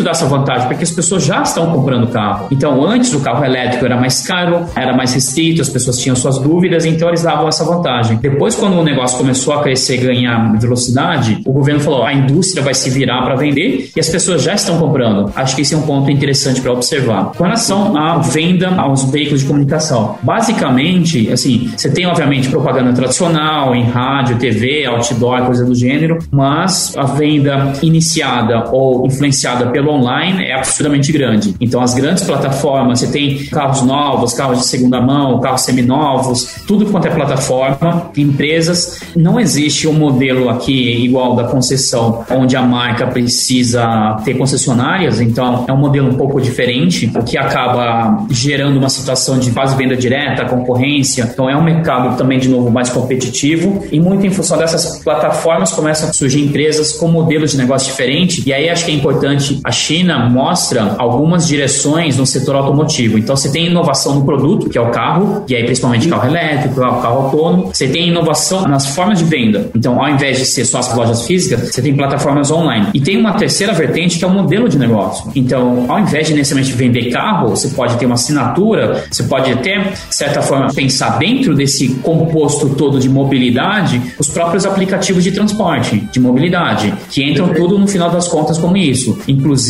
[0.06, 2.48] preciso dessa vantagem, porque as pessoas já estão comprando carro.
[2.50, 6.38] Então antes o carro elétrico era mais caro, era mais restrito, as pessoas tinham suas
[6.38, 8.18] dúvidas, então eles davam essa vantagem.
[8.18, 12.62] Depois, quando o negócio começou a crescer e ganhar velocidade, o governo falou: a indústria
[12.62, 15.32] vai se virar para vender e as pessoas já estão comprando.
[15.34, 17.32] Acho que esse é um ponto interessante para observar.
[17.36, 23.74] Com relação à venda aos veículos de comunicação, basicamente, assim, você tem obviamente propaganda tradicional
[23.74, 30.44] em rádio, TV, outdoor, coisa do gênero, mas a venda iniciada ou influenciada pelo online
[30.44, 31.54] é absurdamente grande.
[31.60, 36.86] Então, as grandes plataformas, você tem carros novos, carros de segunda mão, carros seminovos, tudo
[36.86, 39.00] quanto é plataforma, empresas.
[39.14, 45.64] Não existe um modelo aqui igual da concessão, onde a marca precisa ter concessionárias, então
[45.68, 49.96] é um modelo um pouco diferente, o que acaba gerando uma situação de quase venda
[49.96, 51.28] direta, concorrência.
[51.32, 55.72] Então é um mercado também, de novo, mais competitivo e muito em função dessas plataformas
[55.72, 58.44] começam a surgir empresas com modelos de negócio diferentes.
[58.46, 63.16] E aí acho que é importante, a China mostra algumas direções no setor automotivo.
[63.18, 66.80] Então você tem inovação no produto, que é o carro, e aí principalmente carro elétrico,
[66.80, 67.70] carro autônomo.
[67.72, 69.70] Você tem inovação nas formas de venda.
[69.76, 72.88] Então, ao invés de ser só as lojas físicas, você tem plataformas online.
[72.94, 75.30] E tem uma terceira vertente que é o modelo de negócio.
[75.36, 79.78] Então, ao invés de necessariamente vender carro, você pode ter uma assinatura, você pode até,
[79.78, 86.08] de certa forma, pensar dentro desse composto todo de mobilidade, os próprios aplicativos de transporte,
[86.12, 89.18] de mobilidade, que entram tudo no final das contas como isso.
[89.28, 89.65] Inclusive,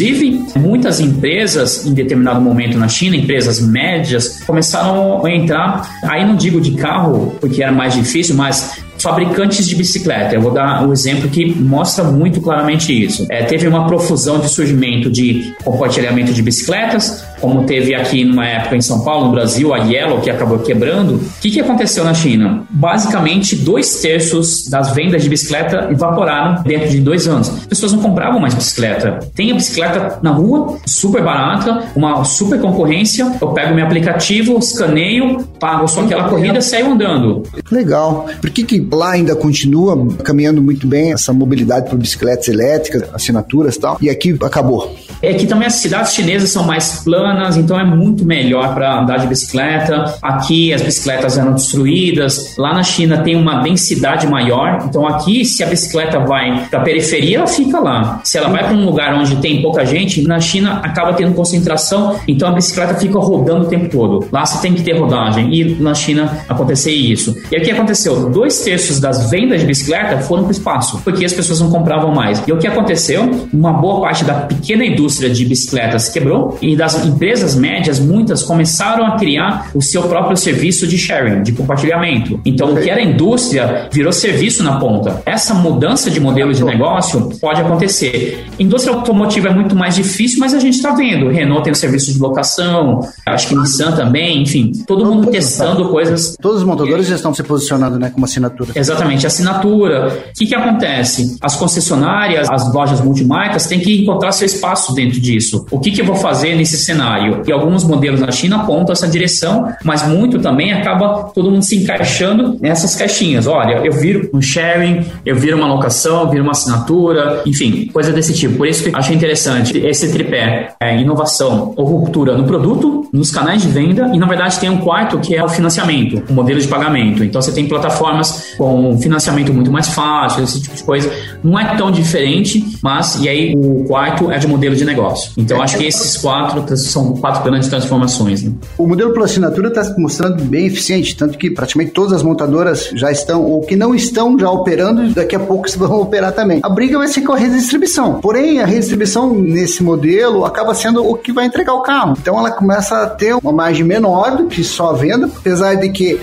[0.57, 6.61] muitas empresas, em determinado momento na China, empresas médias, começaram a entrar, aí não digo
[6.61, 10.35] de carro, porque era mais difícil, mas fabricantes de bicicleta.
[10.35, 13.27] Eu vou dar um exemplo que mostra muito claramente isso.
[13.31, 18.77] É, teve uma profusão de surgimento de compartilhamento de bicicletas, como teve aqui numa época
[18.77, 21.17] em São Paulo, no Brasil, a Yellow, que acabou quebrando.
[21.17, 22.65] O que, que aconteceu na China?
[22.71, 27.49] Basicamente, dois terços das vendas de bicicleta evaporaram dentro de dois anos.
[27.49, 29.19] As pessoas não compravam mais bicicleta.
[29.35, 33.37] Tem a bicicleta na rua, super barata, uma super concorrência.
[33.41, 37.43] Eu pego meu aplicativo, escaneio, pago só aquela corrida e saio andando.
[37.71, 38.27] Legal.
[38.41, 43.77] Por que, que lá ainda continua caminhando muito bem essa mobilidade por bicicletas elétricas, assinaturas
[43.77, 44.95] e tal, e aqui acabou?
[45.23, 47.26] É que também as cidades chinesas são mais planas,
[47.57, 50.17] então é muito melhor para andar de bicicleta.
[50.23, 52.57] Aqui as bicicletas eram destruídas.
[52.57, 56.83] Lá na China tem uma densidade maior, então aqui se a bicicleta vai para a
[56.83, 58.21] periferia, ela fica lá.
[58.25, 62.19] Se ela vai para um lugar onde tem pouca gente, na China acaba tendo concentração,
[62.27, 64.27] então a bicicleta fica rodando o tempo todo.
[64.33, 67.35] Lá você tem que ter rodagem e na China acontecer isso.
[67.51, 68.31] E o que aconteceu?
[68.31, 72.15] Dois terços das vendas de bicicleta foram para o espaço, porque as pessoas não compravam
[72.15, 72.43] mais.
[72.47, 73.49] E o que aconteceu?
[73.53, 79.07] Uma boa parte da pequena indústria de bicicletas quebrou e das empresas médias, muitas começaram
[79.07, 82.39] a criar o seu próprio serviço de sharing, de compartilhamento.
[82.45, 85.23] Então, o que era indústria virou serviço na ponta.
[85.25, 88.45] Essa mudança de modelo de negócio pode acontecer.
[88.59, 91.29] Indústria automotiva é muito mais difícil, mas a gente está vendo.
[91.31, 96.37] Renault tem o serviço de locação, acho que Nissan também, enfim, todo mundo testando coisas.
[96.41, 98.73] Todos os montadores já estão se posicionando né, como assinatura.
[98.75, 100.25] Exatamente, assinatura.
[100.31, 101.39] O que, que acontece?
[101.41, 105.65] As concessionárias, as lojas multimarcas têm que encontrar seu espaço dentro disso.
[105.71, 107.06] O que, que eu vou fazer nesse cenário?
[107.07, 107.43] Cenário.
[107.47, 111.77] E alguns modelos na China apontam essa direção, mas muito também acaba todo mundo se
[111.77, 113.47] encaixando nessas caixinhas.
[113.47, 118.13] Olha, eu viro um sharing, eu viro uma locação, eu viro uma assinatura, enfim, coisa
[118.13, 118.57] desse tipo.
[118.57, 123.31] Por isso que eu achei interessante esse tripé: é, inovação ou ruptura no produto, nos
[123.31, 126.61] canais de venda, e na verdade tem um quarto que é o financiamento, o modelo
[126.61, 127.23] de pagamento.
[127.23, 131.11] Então você tem plataformas com financiamento muito mais fácil, esse tipo de coisa.
[131.43, 135.33] Não é tão diferente, mas e aí o quarto é de modelo de negócio.
[135.37, 136.63] Então acho que esses quatro
[136.97, 138.43] são quatro grandes transformações.
[138.43, 138.53] Né?
[138.79, 142.91] O modelo por assinatura está se mostrando bem eficiente, tanto que praticamente todas as montadoras
[142.95, 146.61] já estão, ou que não estão já operando, daqui a pouco vão operar também.
[146.63, 148.21] A briga vai ser com a redistribuição.
[148.21, 152.17] Porém, a redistribuição nesse modelo acaba sendo o que vai entregar o carro.
[152.19, 155.91] Então ela começa a ter uma margem menor do que só a venda, apesar de
[155.91, 156.19] que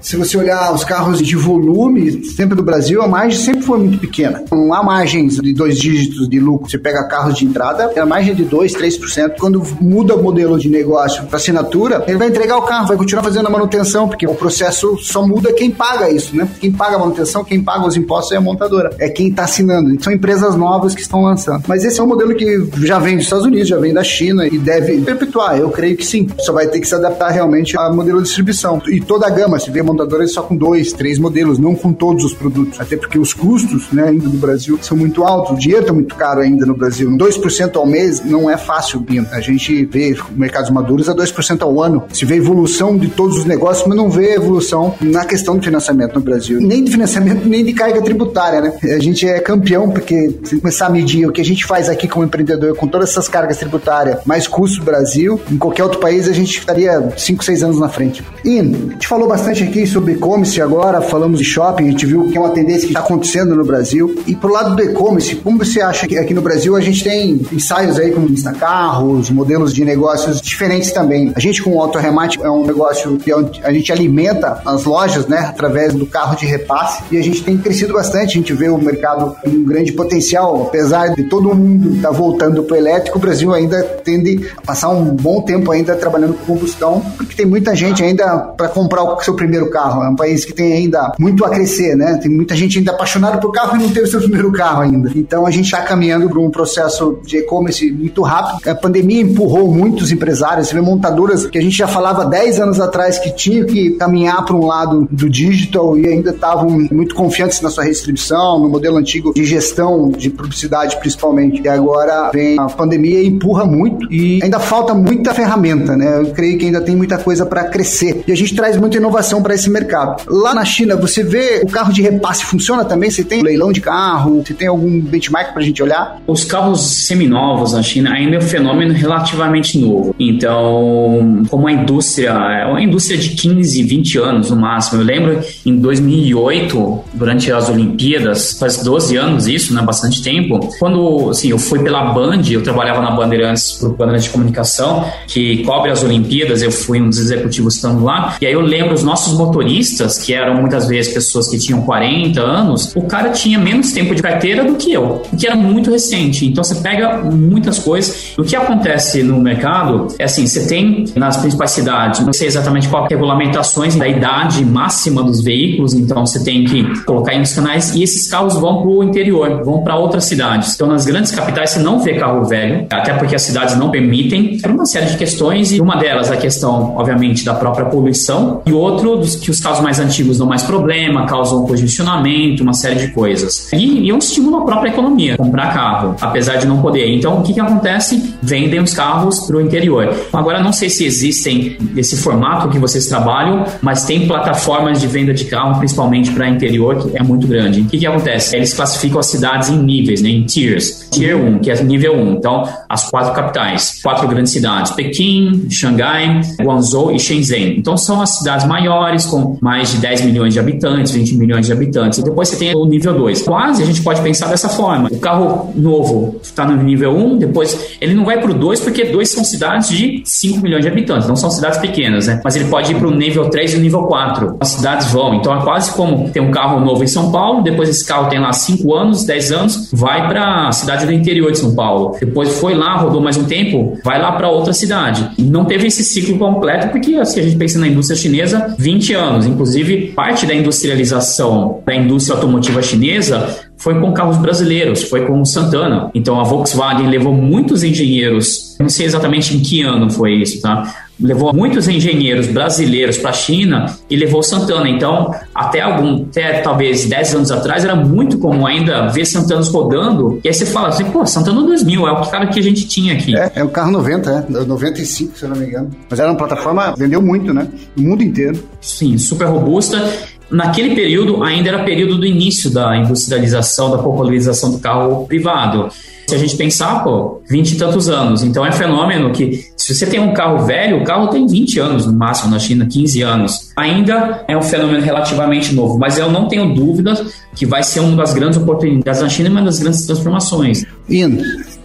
[0.00, 3.98] se você olhar os carros de volume, sempre do Brasil, a margem sempre foi muito
[3.98, 4.42] pequena.
[4.50, 6.70] Não há margens de dois dígitos de lucro.
[6.70, 9.34] Você pega carros de entrada, a margem é de 2, 3%.
[9.38, 13.22] Quando muda o modelo de negócio para assinatura, ele vai entregar o carro, vai continuar
[13.22, 16.48] fazendo a manutenção, porque o processo só muda quem paga isso, né?
[16.60, 18.90] Quem paga a manutenção, quem paga os impostos é a montadora.
[18.98, 20.02] É quem está assinando.
[20.02, 21.64] São empresas novas que estão lançando.
[21.66, 24.46] Mas esse é um modelo que já vem dos Estados Unidos, já vem da China
[24.46, 25.58] e deve perpetuar.
[25.58, 26.28] Eu creio que sim.
[26.40, 28.80] Só vai ter que se adaptar realmente ao modelo de distribuição.
[28.88, 32.24] E toda a gama, se vê montadoras só com dois, três modelos, não com todos
[32.24, 32.80] os produtos.
[32.80, 35.56] Até porque os custos, né, ainda do Brasil, são muito altos.
[35.56, 37.10] O dinheiro está muito caro ainda no Brasil.
[37.10, 39.26] 2% ao mês não é fácil, Bino.
[39.30, 42.04] A gente vê mercados maduros a 2% ao ano.
[42.12, 46.14] Se vê evolução de todos os negócios, mas não vê evolução na questão de financiamento
[46.14, 46.58] no Brasil.
[46.60, 48.72] Nem de financiamento, nem de carga tributária, né?
[48.84, 52.08] A gente é campeão, porque se começar a medir o que a gente faz aqui
[52.08, 56.26] como empreendedor com todas essas cargas tributárias, mais custos do Brasil, em qualquer outro país
[56.26, 58.24] a gente estaria 5, 6 anos na frente.
[58.44, 62.28] E a gente falou bastante aqui sobre e-commerce agora, falamos de shopping, a gente viu
[62.28, 64.14] que é uma tendência que está acontecendo no Brasil.
[64.26, 67.40] E pro lado do e-commerce, como você acha que aqui no Brasil a gente tem
[67.52, 71.32] ensaios aí como Instacarros, modelos de negócios diferentes também.
[71.34, 75.38] A gente com o autorremate é um negócio que a gente alimenta as lojas, né,
[75.38, 78.30] através do carro de repasse e a gente tem crescido bastante.
[78.30, 82.14] A gente vê o mercado com um grande potencial, apesar de todo mundo estar tá
[82.14, 86.34] voltando para o elétrico, o Brasil ainda tende a passar um bom tempo ainda trabalhando
[86.34, 90.02] com combustão, porque tem muita gente ainda para comprar o seu primeiro carro.
[90.02, 92.18] É um país que tem ainda muito a crescer, né?
[92.20, 95.10] Tem muita gente ainda apaixonada por carro e não teve seu primeiro carro ainda.
[95.14, 98.68] Então a gente está caminhando para um processo de e-commerce muito rápido.
[98.68, 102.80] A pandemia empurrou muitos empresários, você vê montadoras que a gente já falava 10 anos
[102.80, 107.60] atrás que tinham que caminhar para um lado do digital e ainda estavam muito confiantes
[107.60, 111.62] na sua redistribuição, no modelo antigo de gestão de publicidade principalmente.
[111.62, 116.20] E agora vem a pandemia e empurra muito e ainda falta muita ferramenta, né?
[116.20, 118.22] Eu creio que ainda tem muita coisa para crescer.
[118.26, 120.22] E a gente traz muita inovação para esse mercado.
[120.28, 123.10] Lá na China, você vê o carro de repasse funciona também?
[123.10, 124.42] Você tem leilão de carro?
[124.44, 126.20] Você tem algum benchmark para a gente olhar?
[126.26, 130.14] Os carros seminovos na China ainda é um fenômeno relativamente novo.
[130.18, 135.00] Então, como a indústria, é uma indústria de 15, 20 anos no máximo.
[135.00, 139.82] Eu lembro em 2008, durante as Olimpíadas, faz 12 anos isso, né?
[139.82, 140.68] Bastante tempo.
[140.78, 145.64] Quando, assim, eu fui pela Band, eu trabalhava na Bandeirantes, pro Bandeirantes de Comunicação, que
[145.64, 148.36] cobre as Olimpíadas, eu fui um dos executivos estando lá.
[148.40, 152.40] E aí eu lembro os nossos motoristas que eram muitas vezes pessoas que tinham 40
[152.40, 156.46] anos, o cara tinha menos tempo de carteira do que eu, porque era muito recente.
[156.46, 158.34] Então você pega muitas coisas.
[158.36, 162.88] O que acontece no mercado é assim: você tem nas principais cidades, não sei exatamente
[162.88, 167.94] qual regulamentações da idade máxima dos veículos, então você tem que colocar aí nos canais
[167.94, 170.74] e esses carros vão para o interior, vão para outras cidades.
[170.74, 174.58] Então nas grandes capitais você não vê carro velho, até porque as cidades não permitem,
[174.58, 178.72] por uma série de questões, e uma delas a questão, obviamente, da própria poluição, e
[178.72, 183.08] outro dos que os carros mais antigos dão mais problema, causam congestionamento, uma série de
[183.08, 183.72] coisas.
[183.72, 187.14] E, e é um estímulo à própria economia, comprar carro, apesar de não poder.
[187.14, 188.34] Então, o que, que acontece?
[188.42, 190.14] Vendem os carros para o interior.
[190.32, 195.32] Agora, não sei se existem esse formato que vocês trabalham, mas tem plataformas de venda
[195.34, 197.80] de carro, principalmente para interior, que é muito grande.
[197.82, 198.56] O que, que acontece?
[198.56, 201.08] Eles classificam as cidades em níveis, né, em tiers.
[201.10, 202.32] Tier 1, que é nível 1.
[202.34, 207.78] Então, as quatro capitais, quatro grandes cidades: Pequim, Xangai, Guangzhou e Shenzhen.
[207.78, 211.72] Então, são as cidades maiores, com mais de 10 milhões de habitantes, 20 milhões de
[211.72, 212.18] habitantes.
[212.18, 213.42] E depois você tem o nível 2.
[213.42, 215.08] Quase a gente pode pensar dessa forma.
[215.10, 219.04] O carro novo está no nível 1, depois ele não vai para o 2 porque
[219.04, 222.40] 2 são cidades de 5 milhões de habitantes, não são cidades pequenas, né?
[222.44, 224.56] Mas ele pode ir para o nível 3 e o nível 4.
[224.60, 225.34] As cidades vão.
[225.34, 228.38] Então é quase como ter um carro novo em São Paulo, depois esse carro tem
[228.38, 232.16] lá 5 anos, 10 anos, vai para a cidade do interior de São Paulo.
[232.18, 235.28] Depois foi lá, rodou mais um tempo, vai lá para outra cidade.
[235.38, 238.97] Não teve esse ciclo completo porque se assim, a gente pensa na indústria chinesa, 20
[239.14, 239.46] anos.
[239.46, 245.46] Inclusive, parte da industrialização da indústria automotiva chinesa foi com carros brasileiros, foi com o
[245.46, 246.10] Santana.
[246.14, 251.07] Então a Volkswagen levou muitos engenheiros, não sei exatamente em que ano foi isso, tá?
[251.20, 254.88] Levou muitos engenheiros brasileiros para a China e levou Santana.
[254.88, 260.40] Então, até algum, até talvez 10 anos atrás, era muito comum ainda ver Santanas rodando.
[260.44, 263.14] E aí você fala assim, pô, Santana 2000 é o cara que a gente tinha
[263.14, 263.36] aqui.
[263.36, 265.90] É, é o carro 90, é, 95, se eu não me engano.
[266.08, 267.66] Mas era uma plataforma, vendeu muito, né?
[267.96, 268.58] No mundo inteiro.
[268.80, 270.12] Sim, super robusta.
[270.50, 275.90] Naquele período, ainda era período do início da industrialização, da popularização do carro privado.
[276.28, 278.42] Se a gente pensar, pô, 20 e tantos anos.
[278.42, 282.04] Então é fenômeno que, se você tem um carro velho, o carro tem 20 anos
[282.04, 283.72] no máximo na China, 15 anos.
[283.74, 288.14] Ainda é um fenômeno relativamente novo, mas eu não tenho dúvidas que vai ser uma
[288.14, 290.84] das grandes oportunidades na China e uma das grandes transformações.
[291.08, 291.42] Indo,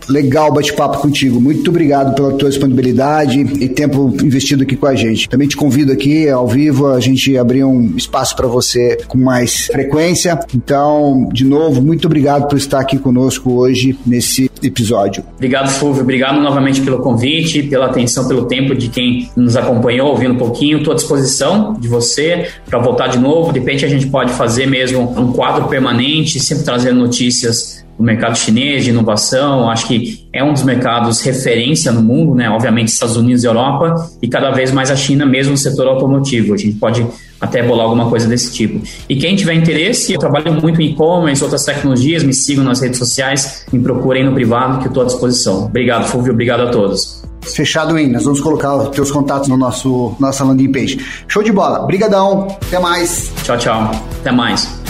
[0.10, 1.39] Legal bate-papo contigo.
[1.39, 5.30] Muito obrigado pela tua disponibilidade e tempo investido aqui com a gente.
[5.30, 9.68] Também te convido aqui ao vivo a gente abrir um espaço para você com mais
[9.68, 10.39] frequência.
[10.54, 15.24] Então, de novo, muito obrigado por estar aqui conosco hoje nesse episódio.
[15.36, 16.04] Obrigado, Fulvio.
[16.04, 20.80] Obrigado novamente pelo convite, pela atenção, pelo tempo de quem nos acompanhou, ouvindo um pouquinho.
[20.80, 23.52] Estou à disposição de você para voltar de novo.
[23.52, 28.37] De repente, a gente pode fazer mesmo um quadro permanente, sempre trazendo notícias o mercado
[28.37, 32.50] chinês de inovação, acho que é um dos mercados referência no mundo, né?
[32.50, 36.54] Obviamente Estados Unidos e Europa e cada vez mais a China, mesmo no setor automotivo.
[36.54, 37.06] A gente pode
[37.39, 38.81] até bolar alguma coisa desse tipo.
[39.08, 42.98] E quem tiver interesse, eu trabalho muito em e-commerce, outras tecnologias, me sigam nas redes
[42.98, 45.65] sociais, me procurem no privado que eu estou à disposição.
[45.65, 47.23] Obrigado, Fulvio, obrigado a todos.
[47.41, 48.08] Fechado, hein?
[48.08, 51.00] Nós vamos colocar os teus contatos no nosso nossa landing page.
[51.27, 51.85] Show de bola.
[51.85, 52.48] Brigadão.
[52.67, 53.31] Até mais.
[53.44, 53.91] Tchau, tchau.
[54.21, 54.83] Até mais.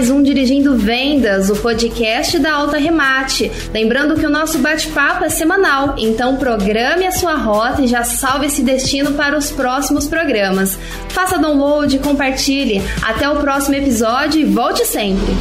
[0.00, 3.52] Mais um Dirigindo Vendas, o podcast da Alta Remate.
[3.70, 8.46] Lembrando que o nosso bate-papo é semanal, então programe a sua rota e já salve
[8.46, 10.78] esse destino para os próximos programas.
[11.10, 12.80] Faça download, compartilhe.
[13.02, 15.34] Até o próximo episódio e volte sempre!